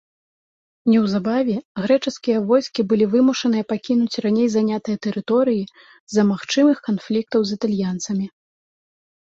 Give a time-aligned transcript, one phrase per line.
[0.91, 8.27] Неўзабаве грэчаскія войскі былі вымушаныя пакінуць раней занятыя тэрыторыі з-за магчымых канфліктаў з італьянцамі.